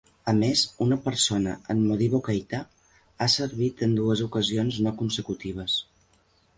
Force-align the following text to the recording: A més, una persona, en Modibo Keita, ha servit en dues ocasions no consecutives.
A 0.31 0.33
més, 0.37 0.61
una 0.85 0.97
persona, 1.03 1.53
en 1.75 1.83
Modibo 1.91 2.23
Keita, 2.29 2.63
ha 3.21 3.29
servit 3.37 3.87
en 3.89 3.97
dues 4.03 4.27
ocasions 4.31 4.85
no 4.89 4.99
consecutives. 5.05 5.83